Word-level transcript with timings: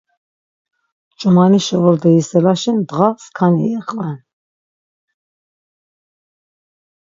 Ç̆umanişi 1.19 1.75
ordo 1.87 2.09
yiselaşi 2.15 2.71
ndğa 2.77 3.07
skani 3.23 3.65
iqven. 3.77 4.17